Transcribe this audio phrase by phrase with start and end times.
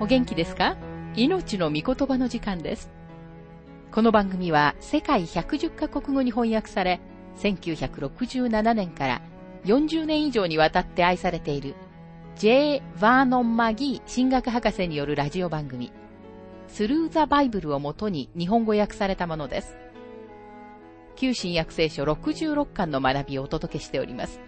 [0.00, 0.76] お元気ですか？
[1.16, 2.92] 命の御言葉の時間です。
[3.90, 7.00] この番組は世界110カ国語に翻訳され、
[7.38, 9.22] 1967年から
[9.64, 11.74] 40年以上にわたって愛されている
[12.36, 12.80] J.
[13.00, 15.90] バーノン・マギー神学博士によるラジオ番組、
[16.68, 19.76] スルー・ザ・バイブルをもとに日本語訳されたものです。
[21.16, 24.40] 旧新約聖書66巻の学びをお届けしております。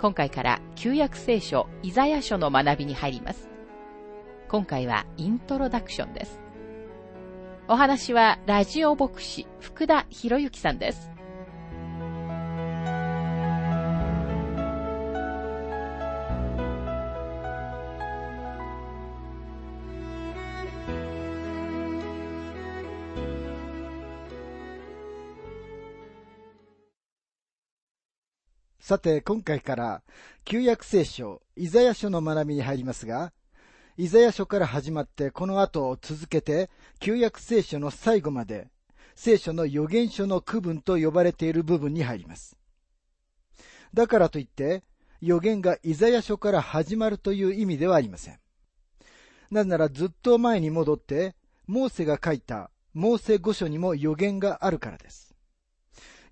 [0.00, 3.50] 今回から旧約聖書イザヤ書の学びに入ります。
[4.50, 6.40] 今回はイントロダクションです。
[7.68, 11.08] お話はラジオ牧師福田博之さんです。
[28.80, 30.02] さて、今回から、
[30.44, 33.32] 旧約聖書、イザヤ書の学びに入りますが、
[34.00, 36.70] イザヤ書から始まってこの後を続けて、
[37.00, 38.68] 旧約聖書の最後まで、
[39.14, 42.56] 聖書の預言書の区分と呼ばれている部分に入ります。
[43.92, 44.84] だからといって、
[45.22, 48.38] 預言がイザヤ書から始まるという意味ではありません。
[49.50, 51.34] なぜならずっと前に戻って、
[51.66, 55.34] モーセが書いたモーセ御書にも預言があるからです。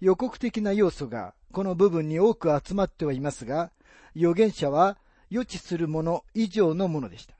[0.00, 3.72] 予告的な要素がこの部分に多く集まってはいますが、
[4.16, 4.96] 預言者は
[5.28, 7.37] 予知するもの以上のものでした。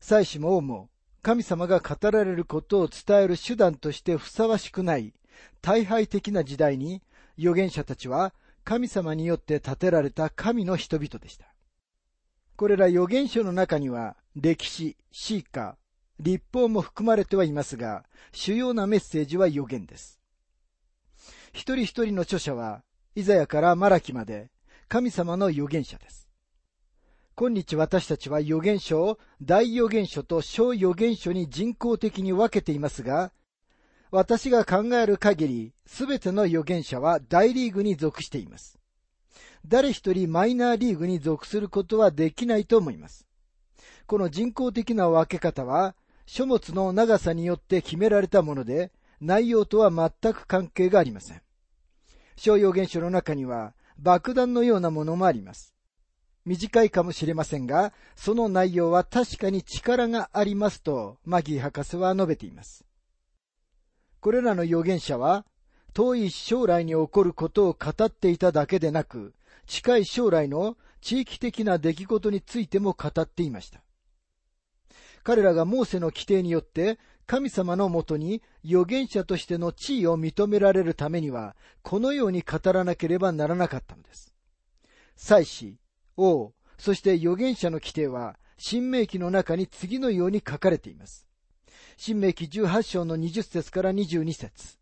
[0.00, 0.90] 祭司も王も
[1.22, 5.12] 神様が語られることを伝える手段としてふさわしくない
[5.60, 7.02] 大敗的な時代に
[7.38, 8.32] 預言者たちは
[8.64, 11.46] 神様によって建てられた神の人々でした。
[12.56, 15.78] これら預言書の中には歴史、詩歌、
[16.20, 20.18] 立法も含まれてはいますが、主要なメッセージは預言です。
[21.52, 22.82] 一人一人の著者は、
[23.14, 24.50] イザヤからマラキまで
[24.88, 26.27] 神様の預言者です。
[27.40, 33.30] 今日私たちは預言書を大預言書と小預言書に人工的に分けていますが、
[34.10, 38.80] 私が考える限り、すべての預言者は大リーグに属しています。
[39.64, 43.24] 誰一人マイナーリーグに属することはできないと思います。
[44.08, 45.94] この人工的な分け方は、
[46.26, 51.42] 書物の長さによって決められたもので、内容とは全く関係がありません。
[52.34, 55.77] 小預言書の中には爆弾のようなものもあります。
[56.48, 62.86] 短いかもしれませんが、その内容は確かに力がありますと、マギー博士は述べています。
[64.20, 65.44] これらの預言者は、
[65.92, 69.34] 遠い将来に起こることを語っていただけでなく、
[69.66, 73.82] 近い将来の地域的な出来事についても語っていました。
[75.22, 84.32] 彼らがモーセの規定によって神様のもとに預言者としての地位を認められるためには、このように語らなければならなかったのです。
[85.14, 85.76] 祭司、
[86.18, 91.26] 王、そして預言者の規定は、新明記の中に次のように書かれています。
[91.96, 94.78] 新明記18章の20節から22節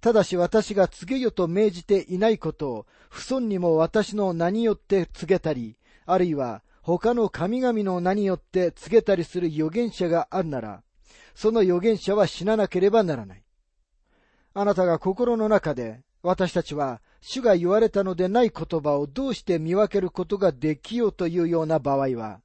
[0.00, 5.76] ただし私が告げよと命じていないことを、不尊にも私の名によって告げたり、
[6.06, 10.82] あるいは他の神々の名によって告げたりする預言者があるなら、
[11.34, 13.42] その預言者は死ななければならない。
[14.54, 22.40] あなたが心の中で、私たちは主が言われたのでない言葉をどうして見分けることができようというような場合は、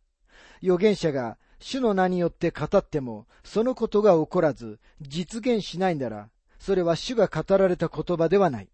[0.62, 8.69] 預言者が主の名によって語っても、そのことが起こらず、実現しないなら、それは主が語られた言葉ではない。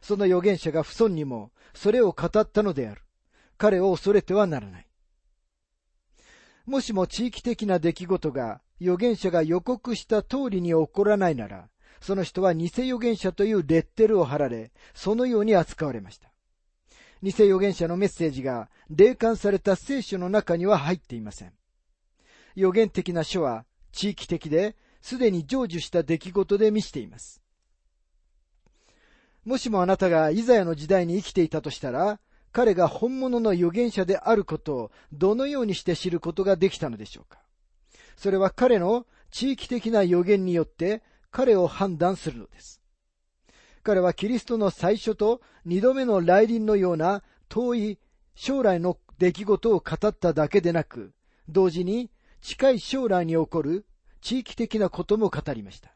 [0.00, 3.02] その預言者が不尊にも、それを語ったのである。
[3.58, 4.86] 彼を恐れてはならない。
[6.66, 11.68] もしも地域的な出来事が預言者が予告した通りに起こらないなら、
[12.00, 16.30] その人は偽預言者というレッテルを貼られ、そのように扱われました。
[17.22, 21.52] 偽預言者のメッセージが霊感された聖書の中には入っていません。
[22.54, 27.42] 予言的な書は地域的で、すでに成就した出来事で満ちています。
[29.44, 32.20] もしもあなたがイザヤの時代に生きていたとしたら、
[32.52, 37.38] 彼が本物の預言者であることをどのようにして知ることができたのでしょうか
[38.16, 42.80] それは彼の地域的な予言によって彼を判断するのです。
[43.82, 47.98] 彼はキリストの最初と二度目の来臨のような遠い
[48.34, 51.12] 将来の出来事を語っただけでなく、
[51.48, 52.10] 同時に
[52.40, 53.86] 近い将来に起こる
[54.20, 55.94] 地域的なことも語りました。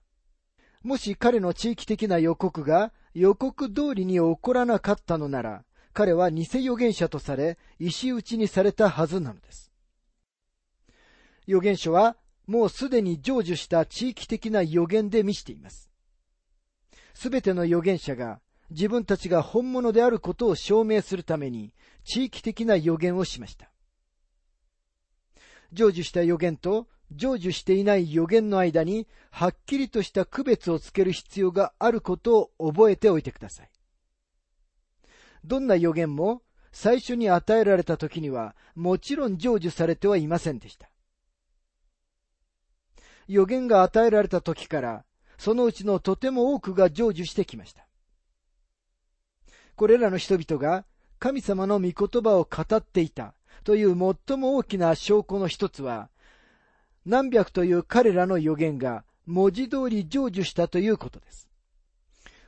[0.82, 9.72] もし彼の地域的な予告が予告通りに起こらなかったのなら、彼は偽預言者とされ、石打ちにされたはずなのです。
[11.46, 12.16] 預言書は
[12.46, 15.90] もうすでに成就した地域的な予言で満ちています。
[17.14, 21.72] すべての預言者が自分たちが本物であることを証明するために
[22.04, 23.70] 地域的な予言をしました。
[25.72, 33.70] 成就した予言と成就していない予言の間にはっきりとした区別をつける必要があることを覚えておいてください。
[35.44, 36.42] どんな予言も
[36.72, 40.90] 最初に与えられた時にはもちろん成就されてはいませんでした。
[43.28, 45.04] 予言が与えられた時から
[45.38, 47.86] そのうちのとても多くが成就してきました。
[49.76, 50.84] これらの人々が
[51.18, 53.34] 神様の御言葉を語っていた
[53.64, 56.10] という最も大きな証拠の一つは、
[57.06, 61.48] 何百という彼らの予言が文字通り成就したということです。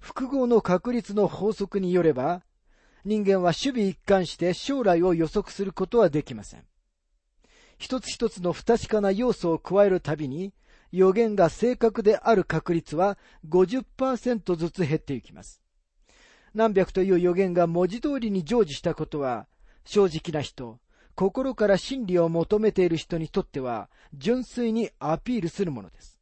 [0.00, 2.42] 複合の確率の法則によれば、
[3.04, 6.64] 人間は守備一貫して将来を予測することはできません。
[7.78, 10.52] 一つ一つの不確かな要素を加えるたびに、
[10.92, 13.18] 予言が正確である確率は
[13.48, 15.60] 50%ずつ減っていきます。
[16.54, 19.46] 何百という予言が文字通りに成就したことは、
[19.84, 20.78] 正直な人、
[21.14, 26.18] 心から真理を求めている人にとっては、純粋にアピールするものです。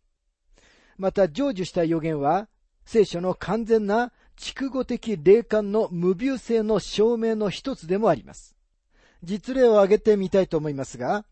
[0.99, 2.49] また、成就した予言は、
[2.84, 8.56] 聖書の完全な筑語的霊感の無病性の証明の一つでもあります。
[9.22, 11.25] 実例を挙げてみたいと思いますが、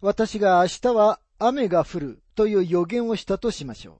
[0.00, 3.98] 私が明日は雨が降るという予言をしたとしましょう。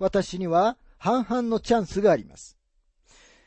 [0.00, 2.58] 私には半々のチャンスがあります。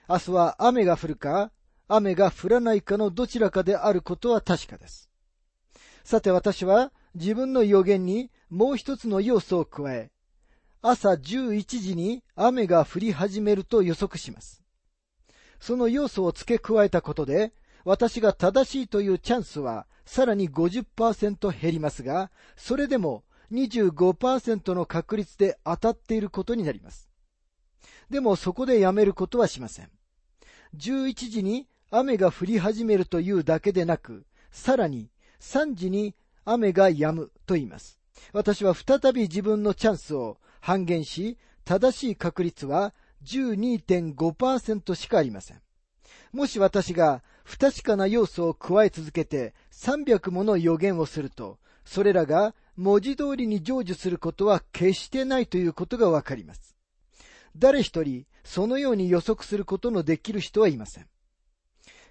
[0.07, 1.51] 明日は雨が降るか、
[1.89, 5.09] 雨が降らないかのどちらかであることは確かです。
[6.05, 10.11] さて私は自分の予言にもう一つの要素を加え、
[10.81, 14.63] 朝11時に雨が降り始めると予測します。
[15.59, 17.51] その要素を付け加えたことで、
[17.83, 27.09] 私が正しいというチャンスはさらに50%減りますが、それでも25%の確率で当たっていることになります。
[28.09, 29.89] でもそこでやめることはしません。
[30.77, 35.09] 11時に雨が降り始めるというだけでなく、さらに
[35.39, 36.15] 3時に
[36.45, 37.99] 雨が止むと言います。
[38.33, 42.93] 私は再び自分のチャンスを半減し、正しい確率は
[43.23, 45.61] 12.5%しかありません。
[46.31, 56.77] もし私が不確かな要素を加え続けて300もの予言をすると、それらが文字通りに成就することは決してないということがわかります。
[57.57, 61.05] 誰一人そのように予測することのできる人はいません。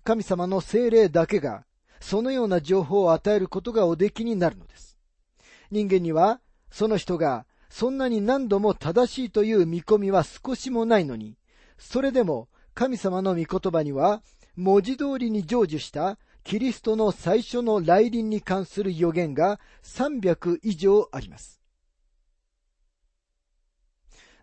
[0.04, 1.64] 神様の精霊だけが
[2.00, 4.98] そのような情報を与えることがおできになるのです。
[5.70, 6.38] 人間には
[6.70, 11.38] その人がそんなに何度も正しいという見込みは少しもないのに、
[11.78, 14.20] それでも神様の御言葉には
[14.54, 16.18] 文字通りに成就した
[16.48, 21.60] キリストの最初の来臨に関する予言が300以上あります。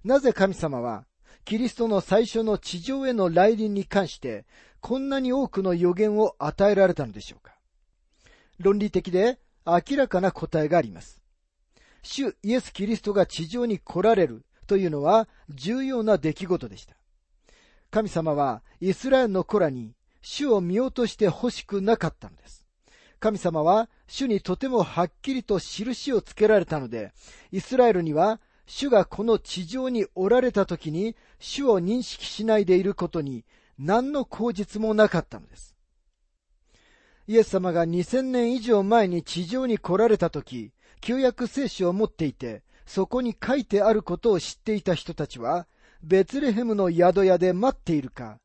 [0.04, 1.08] なぜ神様は
[1.46, 4.46] キリストの最初の地上への来臨に関して
[4.82, 7.56] こんなに多くの予言を与えられたのでしょうか？
[8.60, 11.24] 論理的で明らかな答えがあります。
[12.04, 16.96] 主イエス・キリストが地上に来られるというのは重要な出来事でした。
[17.90, 19.94] 神様はイスラエルの子らに
[20.28, 22.66] 主を見落として欲しくなかったのです。
[23.20, 27.14] 神様は主にとてもはっきりと印をつけられたので、
[27.52, 33.46] イスラエルには主がこの地上におられた時に主を認識しないでいることに
[33.78, 35.76] 何の口実もなかったのです。
[37.28, 45.68] イエス様が2000年以上前に地上に来られた時、旧約聖書を持っていて、そこに書いてあることを知っていた人たちは、
[46.02, 48.40] ベツレヘムの宿屋で待っているか、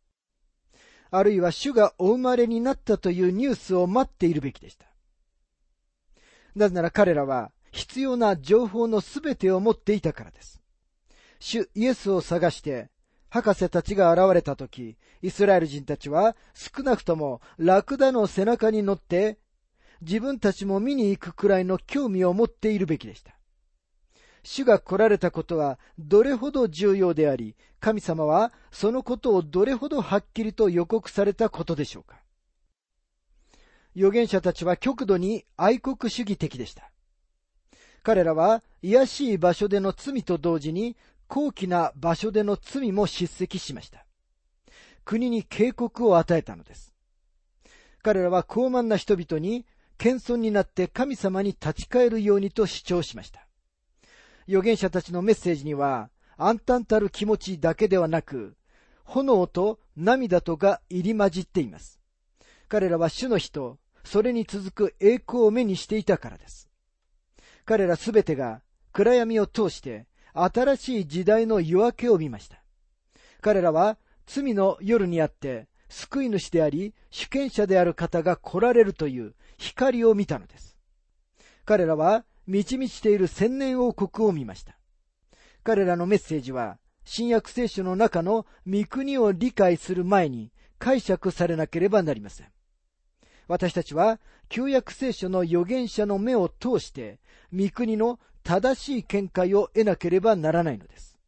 [1.11, 4.87] あるいは主がお生まれになったというニュースを待っているべきでした。
[6.55, 10.61] なぜなら彼らは必要な情報のすべてを持っていたからです。
[11.39, 12.91] 主イエスを探して、
[13.29, 19.39] 博士たちが現れたとき、イスラエル人たちは少なくともラクダの背中に乗って
[20.01, 23.40] 自分たちも見に行くくらいの興味を持っているべきでした。
[24.43, 32.21] 主が来られたことはどれほど重要であり、神様はそのことをどれほどはっきりと予告されたことでしょうか。
[33.97, 36.91] 預言者たちは極度に愛国主義的でした。
[38.03, 44.07] 彼らは癒しい場所での罪と同時に高貴な場所での罪も叱責しました。
[45.05, 46.95] 国に警告を与えたのです。
[48.03, 49.67] 彼らは高慢な人々に
[49.99, 53.47] 謙遜になって神様に立ち返るようにと主張しました。
[54.51, 58.57] 預言者たちのメッセージには、暗淡たる気持ちだけではなく、
[59.05, 62.01] 炎と涙とが入り混じっています。
[62.69, 66.69] 彼らは主の日と、それに続く栄光を目にしていたからです。
[67.65, 72.63] 彼らすべてが暗闇を通して新しい時代の夜明けを見ました。
[73.41, 80.77] 彼らは罪の夜にあって救い主であり主権者である方が来られるという光を見たのです。
[81.65, 84.79] 彼らは満ち満ちている千年王国を見ました。
[85.63, 92.49] 彼らのメッセージは、新約聖書の中の御国を理解する前に解釈されなければなりません。
[93.49, 97.19] 私たちは旧約聖書の預言者の目を通して、
[97.53, 101.19] 御国の正しい見解を得なければならないのです。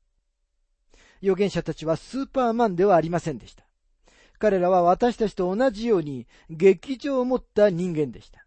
[1.22, 3.64] 預言者たちはスーパーマンではありませんでした。
[4.38, 8.41] 彼らは私たちと同じように劇場を持った人間でした。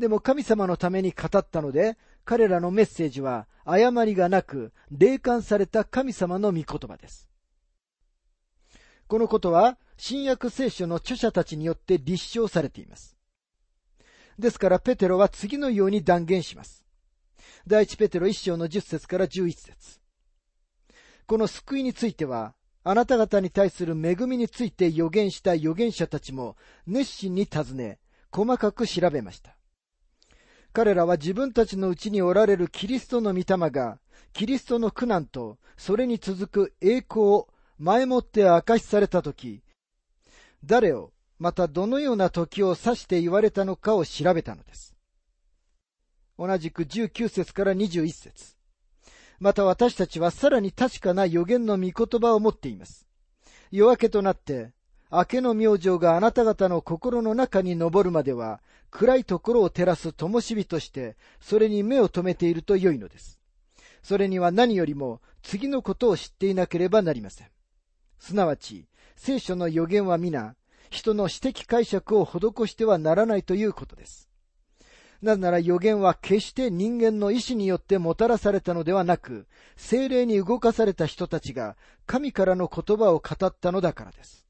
[0.00, 7.28] でも神様のために語ったので、彼らのメッセージは誤りがなく、霊感された神様の御言葉です。
[9.06, 13.18] このことは、新約聖書の著者たちによって立証されています。
[14.38, 16.82] ですから、ペテロは次のように断言します。
[17.66, 20.00] 第一ペテロ一章の10節から11節
[21.26, 22.54] この救いについては、
[22.84, 27.98] あなた方に対する恵みについて予言した預言者たちも熱心に尋ね、
[28.32, 29.59] 細かく調べました。
[30.72, 33.98] 彼らは自分たちのうちにおられるキリストの御霊が、
[34.32, 37.48] キリストの苦難と、それに続く栄光を
[37.78, 39.62] 前もって明かしされたとき、
[40.64, 44.94] 誰を、またどのような時を指して言われたのかを調べたのです。
[46.38, 48.56] 同じく19節から21節
[49.40, 53.06] また私たちはさらに確かな予言の御言葉を持っています。
[53.70, 54.72] 夜明けとなって、
[55.10, 58.60] 明けの明星があなた方の心の中に昇るまでは、
[58.90, 63.38] 暗いところを照らす灯火として、それに目を留めていると良いのです。
[64.02, 67.48] それには何よりも次のことを知っていなければなりません。
[68.18, 70.56] すなわち、聖書の予言は皆、
[70.90, 74.28] 人の私的解釈を施してはならないということです。
[75.22, 84.46] なぜなら予言は決して人間の意志によってもたらされたのではなく、精霊に動かされた人たちが神からの言葉を語ったのだからです。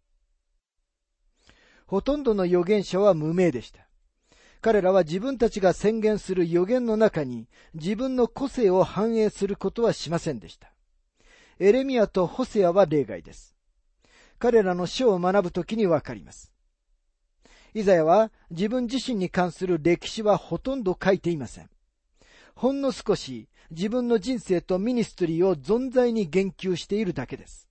[1.87, 3.89] ほとんどの預言者は無名でした。
[4.60, 10.70] 彼らは自分たちが宣言する予言の中に自分の個性を反映することはしませんでした。
[11.58, 13.56] エレミアとホセアは例外です。
[14.38, 16.52] 彼らの書を学ぶときにわかります。
[17.72, 21.70] イザヤは自分自身に関する歴史はほとんど書いていません。
[22.54, 27.68] ほんの少し自分の人生とミニストリーを存在に言及しているだけです。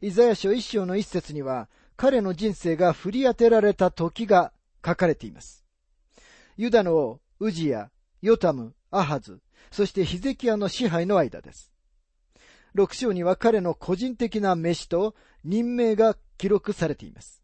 [0.00, 4.52] イザヤ書一章の一節には彼の人生が振り当てられた時が
[4.84, 5.64] 書かれています。
[6.56, 7.90] ユダの王、ウジヤ、
[8.22, 11.72] ヨタム、アハズ、そしてヒゼキヤの支配の間です。
[12.74, 17.42] 六章には彼の個人的な飯と任命が記録されています。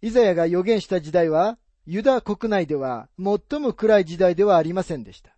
[0.00, 5.36] イザヤが予言した時代は、ユダ国内では最も暗い時代ではありませんでした。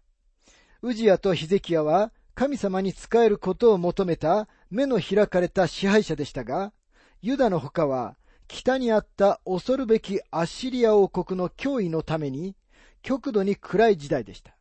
[0.83, 6.73] ウジヤとヒゼキヤは神様に仕えることを求めた目の開かれた支配者でしたが、
[7.23, 8.17] ユダの他は
[8.49, 12.55] 北にあった恐るべきアッシリア王国の脅威のために
[13.03, 14.57] 極度に暗い時代でした。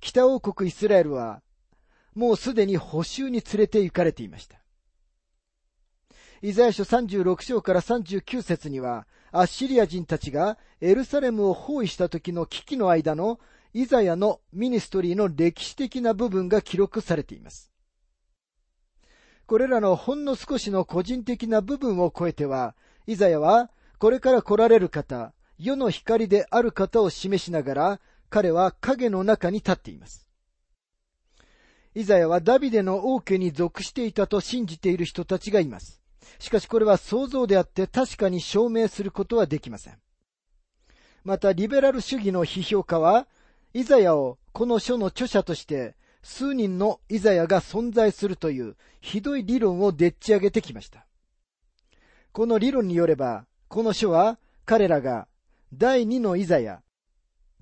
[0.00, 1.42] 北王国イスラエルは
[2.14, 4.58] もうすでに補修に連れて行かれていました。
[6.42, 13.40] イザヤ書36章から39節には、アッシリア人たちがエルサレムを包囲した時の危機の間の
[13.74, 17.70] イザヤのミニストリーの歴史的な部分が記録されています。
[19.46, 22.74] これらのほんの少しの個人的な部分を超えては、
[23.06, 30.26] イザヤはこれから来られる方、世の光である方を示しながら、彼は影の中に立っています。
[31.94, 36.02] イザヤはダビデの王家に属していたと信じている人たちがいます。
[36.40, 39.98] しかしこれは想像であって確かに証明することはできません。
[41.24, 43.28] また、リベラル主義の批評家は、
[43.72, 45.94] イザヤをこの書の著者として
[46.28, 51.06] 数人のイザヤが存在するというひどい理論をでっち上げてきました。
[52.32, 55.28] この理論によれば、この書は彼らが
[55.72, 56.82] 第二のイザヤ、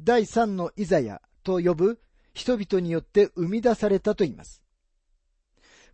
[0.01, 2.01] 第三のイザヤと呼ぶ
[2.33, 4.63] 人々によって生み出されたと言います。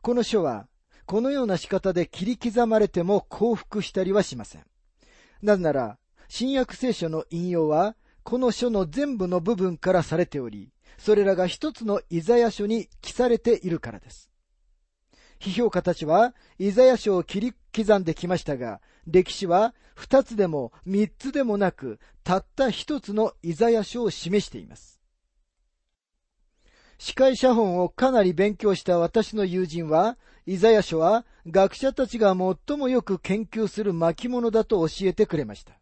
[0.00, 0.69] この書は、
[1.07, 4.65] このような仕方で切り刻まれても降伏したりはしません。
[5.43, 5.99] なぜなら、
[6.29, 14.31] 新約聖書の引用は、この書の全部の部分からされており、それらが一つのイザヤ書に記されているからです。
[15.41, 25.01] 批評家たちは、イザヤ書を切り刻んできましたが、歴史は二つでも三つでもなく、たった一つのイザヤ書を示しています。
[26.99, 35.80] 司会写本をかなり勉強した私の友人は、イザヤ書は学者たちが最もよく研究する巻物だと教えてくれました。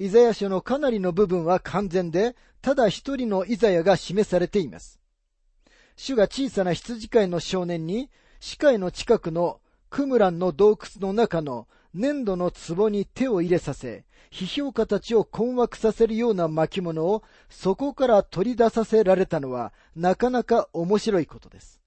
[0.00, 4.98] イザヤ書のかなりの部分は完全で、ただ一人のイザヤが示されています。
[5.94, 8.08] 主が小さな羊飼いの少年に、
[8.40, 21.78] 視界の近くのクムランの洞窟の中の粘土の壺に手を入れさせ、批評家たちを困惑させるような巻物をそこから取り出させられたのはなかなか面白いことです。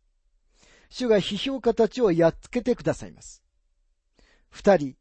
[0.91, 3.41] 主が批評家たちをやっつけてくださいます。
[4.51, 4.96] 二人、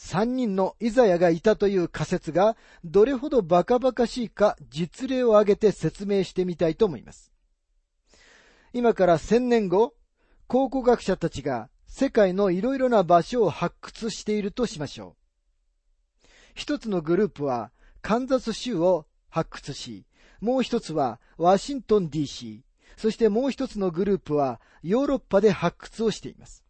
[0.00, 7.32] 三人のイザヤがいたという仮説がどれほどバカバカしいか実例を挙げて説明してみたいと思います。
[8.72, 9.94] 今から千年後、
[10.46, 15.16] 考古学者たちが世界のいろいろな場所を発掘しているとしましょ
[16.24, 16.28] う。
[16.54, 20.06] 一つのグループはカンザス州を発掘し、
[20.40, 22.60] もう一つはワシントン DC、
[22.96, 26.62] そしてもう一つのグループはヨーロッパで発掘をしています。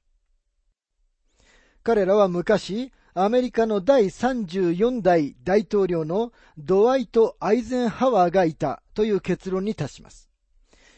[1.82, 10.30] 彼らは昔、アメリカの第34代大統領のドワイト・アイゼンハワーがいたという結論に達します。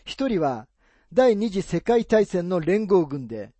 [0.05, 0.69] 一人は
[1.15, 3.53] 第二次世界大戦の連合軍で、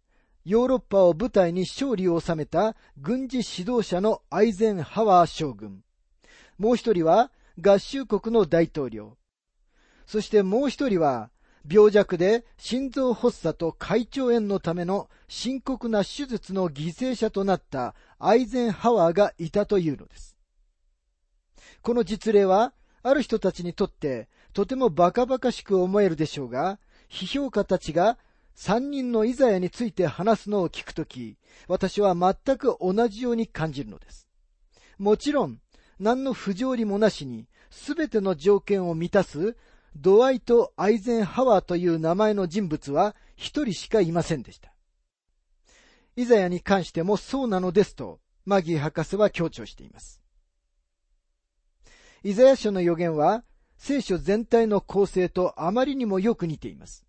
[0.45, 5.83] ヨーロッパを舞台に勝利を収めた軍事指導者のアイゼンハワー将軍。
[6.59, 9.17] もう一人は合衆国の大統領。
[10.05, 11.31] そしてもう一人は
[11.69, 20.37] 病弱で心臓発作と胃腸炎のための深刻な手術の犠牲者となったアイゼンハワーがいたというのです。
[21.83, 28.19] この実例はある人たちにとってとてもバカバカしく思えるでしょうが、批評家たちが
[28.55, 31.37] 三人のイザヤについて話すのを聞くとき、
[31.69, 34.29] 私は全く同じように感じるのです。
[34.99, 35.61] もちろん、
[35.99, 39.57] 何の不条理もなしに、すべての条件を満たす、
[39.97, 44.73] ドワイト・アイゼンハワーという名前の人物は一人しかいませんでした。
[46.17, 50.21] イザヤに関してもそうなのですと、マギー博士は強調しています。
[52.23, 53.45] イザヤ書の予言は、
[53.79, 57.07] 聖書全体の構成とあまりにもよく似ています。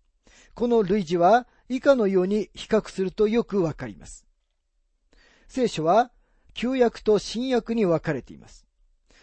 [0.54, 4.26] この類似は以下のように比較するとよくわかります。
[5.48, 6.10] 聖書は
[6.54, 8.66] 旧約と新約に分かれています。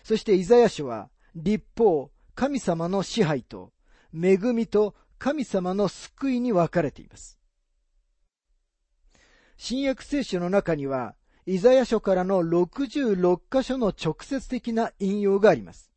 [0.03, 3.73] そしてイザヤ書は立法、神様の支配と
[4.13, 7.38] 恵みと神様の救いに分かれています。
[9.58, 15.91] 新約聖書の中にはイザヤ書からの66箇所の直接的な引用があります。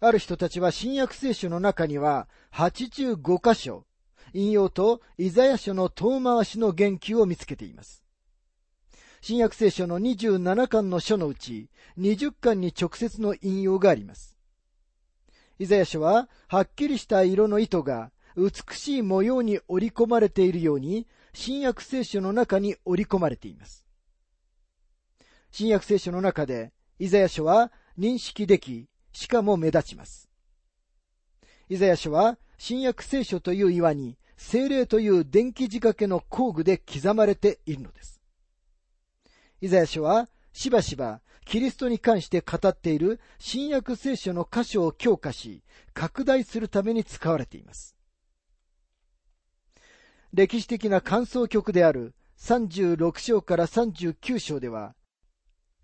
[0.00, 3.86] ある人たちは新約聖書の中には85箇所、
[4.32, 8.02] 引用とイザヤ書の遠回しの言及を見つけています。
[9.20, 14.39] 新約聖書の27巻の書のうち20巻に直接の引用があります。
[15.60, 23.84] イザヤ書ははっきりした色の糸が美しい模様に織り込まれているように新約聖書の中に織り込まれています。
[25.50, 30.30] 新約聖書の中でイザヤ書は認識でき、しかも目立ちます。
[31.68, 38.22] イザヤ書は新約聖書という岩に精霊という電気仕掛けの工具で刻まれているのです。
[39.60, 45.62] イザヤ書はしばしばキリストに関して語っている新約聖書の箇所を強化し、
[45.94, 47.96] 拡大するために使われています。
[50.32, 54.94] 歴史的な感想曲である36章から39章では、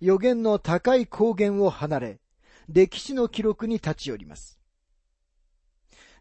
[0.01, 2.21] 予言の高い高原を離れ、
[2.69, 4.61] 歴史の記録に立ち寄ります。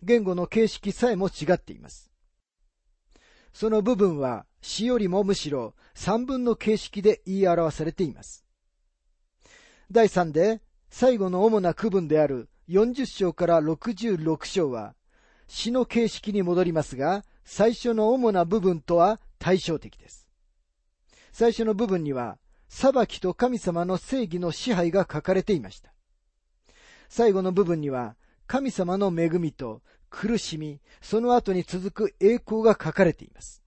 [0.02, 2.12] 言語の形式さえも違っています。
[3.54, 8.45] その部分は詩よりもむしろ三分の形式で言い表されています。
[9.91, 14.95] 第3で最後の主な区分である40章から66章は
[15.48, 20.28] 詩の形式に戻りますが、最初の主な部分とは対照的です。
[21.32, 25.93] 最初の部分には、裁きと神様の正義の支配が書かれていました。
[27.10, 28.15] 最後の部分には、
[28.48, 33.62] 神様の恵みと苦しみ、その後に続く栄光が書かれています。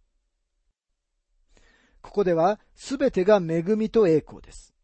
[2.00, 4.74] ここでは、すべてが恵みと栄光です。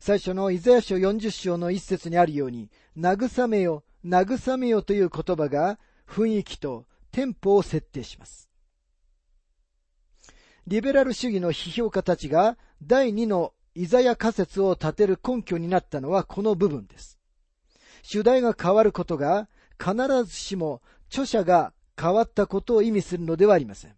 [0.00, 8.48] 最初のイザヤ書40章の一節にあるように、慰めよ、慰めよという言葉が雰囲気とテンポを設定します。
[10.66, 17.18] リベラル主義の批評家たちが第二のイザヤ仮説を立てる根拠になったのはこの部分です。
[18.02, 23.96] 主題が変わることが必ずしも著者が変わったことを意味するのではありません。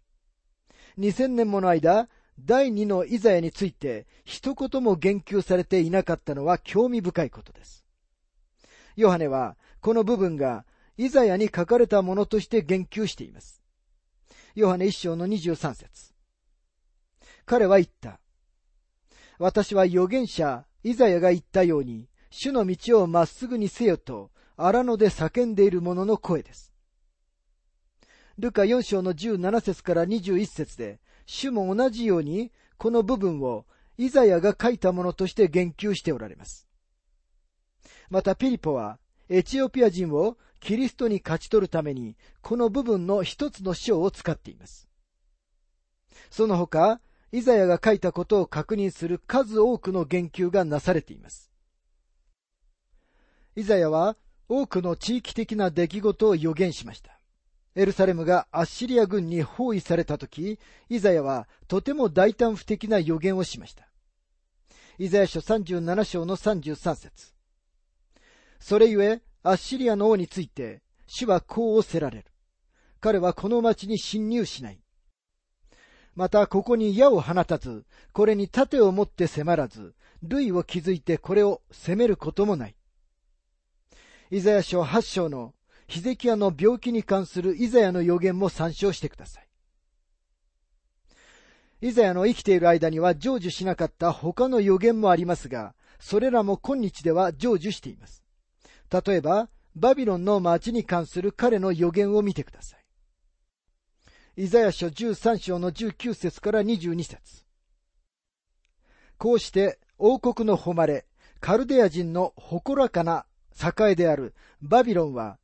[0.97, 2.07] 2000年もの間、
[2.39, 7.85] 第二のイザヤについて一言も言及されていなかったのは興味深いことです。
[8.95, 10.65] ヨハネはこの部分が
[10.97, 13.61] イザヤに書かれたものとして言及しています。
[14.55, 16.13] ヨハネ一章の23節
[17.45, 18.19] 彼は言った。
[19.37, 26.71] 私は預言者イザヤが言ったように、主の道をまっすぐにせよと、荒野で叫んでいる者の声です。
[28.37, 33.65] ルカ4章の17節から21節で、主も同じように、この部分を
[33.97, 36.67] イザヤが書いたものとして言及しておられます。
[38.09, 44.87] またピリポは、エチオピア人をキリストに勝ち取るために、この部分の一つの章を使っています。
[46.29, 51.51] その他、イザヤが書いたことを確認する数多くの言及がなされています。
[53.55, 57.14] イザヤは多くの地域的な出来事を予言しました。
[57.75, 60.59] エルサレムがアッシリア軍に包囲されたとき、
[60.89, 63.87] イザヤはとても大胆不敵な予言をしました。
[64.97, 67.33] イザヤ書37章の33節
[68.59, 72.25] それゆえ、アッシリアの王について、主はこうおせられる。
[73.01, 74.79] 彼はこの町に侵入しない。
[76.15, 82.75] また、ここに矢を放たず、これに盾を持って迫らず、類を築いてこれを攻めることもない。
[84.31, 85.53] イザヤ書8章の
[85.87, 89.47] ヒゼキヤの病気に関するイザヤの予言も参照してください。
[91.81, 98.23] イザヤの生きている間には成就しなかった他の予言もありますが、それらも今日では成就しています。
[98.91, 104.43] 例えば、バビロンの町に関する彼の予言を見てください。
[104.43, 107.45] イザヤ書13章の19節から22節
[109.17, 111.05] こうして王国の誉れ、
[111.39, 113.25] カルデア人の誇らかな
[113.79, 115.37] 栄であるバビロンは、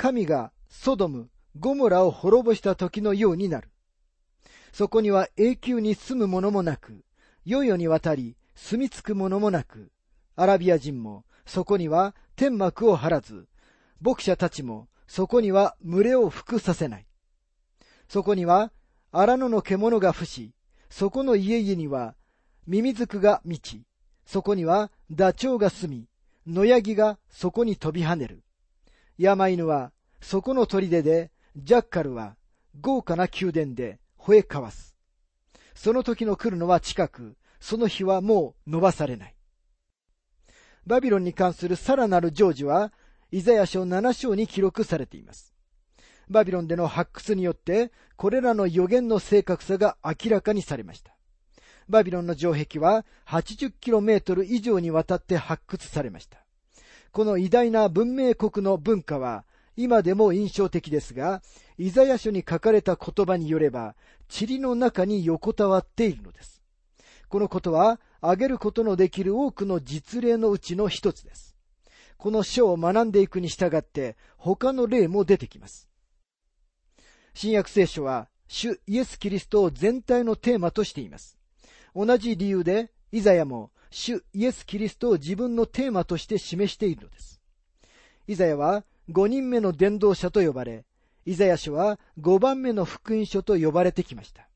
[0.00, 3.68] 神がソドム、ゴモラを滅ぼした時のようになる。
[4.72, 7.04] そこには永久に住む者もなく、
[7.44, 9.92] 世々にわたり住み着く者もなく、
[10.36, 13.46] アラビア人もそこには天幕を張らず、
[14.00, 17.06] 牧者たちもそこには群れを服させない。
[18.08, 18.72] そこには
[19.12, 20.54] 荒野の獣が伏し、
[20.88, 22.14] そこの家々には
[22.66, 23.82] ミミズクが満ち、
[24.24, 26.06] そこにはダチョウが住み、
[26.50, 28.42] 野ヤギがそこに飛び跳ねる。
[29.20, 32.36] 山犬はそこの砦で、ジャッカルは
[32.80, 34.96] 豪華な宮殿で吠え交わす。
[35.74, 39.34] その時の来るのは近く、その日はもう伸ばされない。
[40.86, 42.94] バビロンに関するさらなる成就は、
[43.30, 45.54] イザヤ書7章に記録されています。
[46.30, 51.14] バビロンでの発掘によって、これらの予言の正確さが明らかにされました。
[51.90, 56.42] バビロンの城壁は 80km 以上にわたって発掘されました。
[57.12, 59.44] この偉大な文明国の文化は
[59.76, 61.42] 今でも印象的ですが、
[61.78, 63.94] イザヤ書に書かれた言葉によれば、
[64.28, 66.60] 塵の中に横たわっているのです。
[67.28, 71.56] このことは、挙げることのできる多くの実例のうちの一つです。
[72.18, 75.88] この書を学んでいくに従って、他の例も出てきます。
[77.32, 81.38] 新約聖書は、主イエス・キリストを全体のテーマとしています。
[81.94, 87.40] 同じ理由で、イザヤも主イエス・キリストを自分のテーマとして示しているのです。
[88.26, 90.84] イザヤは5人目の伝道者と呼ばれ、
[91.26, 94.48] イザヤ書は5番目の福音書と呼ばれてきました。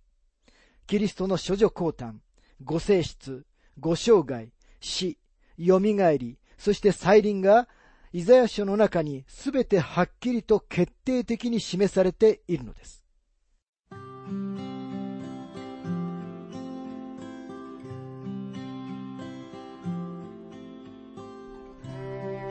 [0.86, 2.14] キリストの処女降誕、
[2.62, 3.44] ご性質、
[3.78, 4.48] ご生涯、
[4.80, 5.18] 死、
[5.58, 7.68] 蘇り、そして再臨が
[8.12, 13.03] イザヤ書の中にすべてはっきりと決定的に示されているのです。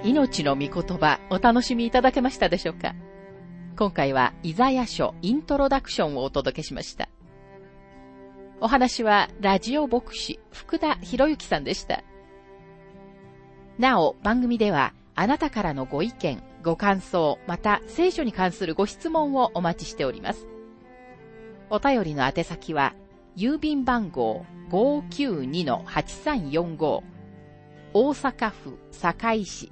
[0.04, 2.94] 命の御言葉お楽しみいただけましたでしょうか？
[3.78, 7.08] 今回はイザヤ書イントロダクションをお届けしました。
[8.60, 12.04] お話はラジオ牧師福田博之さんでした。
[13.78, 20.48] なお番組ではあなたからのご意見、ご感想、また聖書に関するご質問をお待ちしております。
[21.70, 22.94] お便りの宛先は
[23.38, 27.04] 郵便番号592-8345
[27.94, 29.72] 大阪府堺市